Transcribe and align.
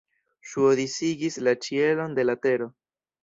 Ŝuo 0.51 0.71
disigis 0.79 1.37
la 1.47 1.53
ĉielon 1.65 2.17
de 2.21 2.25
la 2.29 2.37
tero. 2.47 2.71